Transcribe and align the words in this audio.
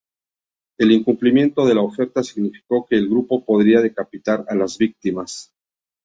El 0.79 0.91
incumplimiento 0.93 1.63
de 1.63 1.75
la 1.75 1.83
oferta 1.83 2.23
significó 2.23 2.87
que 2.87 2.95
el 2.95 3.07
grupo 3.07 3.45
podría 3.45 3.81
decapitar 3.81 4.45
a 4.49 4.55
las 4.55 4.79
víctimas. 4.79 5.53